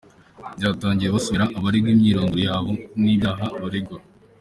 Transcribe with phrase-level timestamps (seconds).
[0.69, 3.97] Batangiye basomera abaregwa imyirondoro yabo n’ibyaha baregwa…